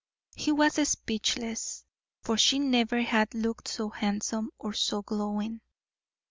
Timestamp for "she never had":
2.35-3.35